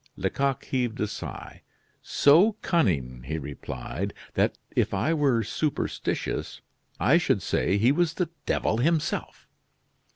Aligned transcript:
Lecoq 0.17 0.65
heaved 0.65 0.99
a 0.99 1.05
sigh. 1.05 1.61
"So 2.01 2.53
cunning," 2.63 3.21
he 3.27 3.37
replied, 3.37 4.15
"that, 4.33 4.57
if 4.75 4.95
I 4.95 5.13
were 5.13 5.43
superstitious, 5.43 6.61
I 6.99 7.19
should 7.19 7.43
say 7.43 7.77
he 7.77 7.91
was 7.91 8.15
the 8.15 8.29
devil 8.47 8.77
himself." 8.77 9.47